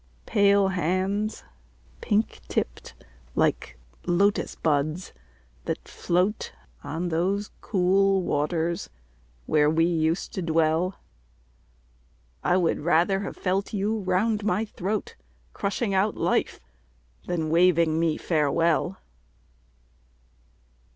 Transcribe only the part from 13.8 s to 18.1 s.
round my throat, Crushing out life, than waving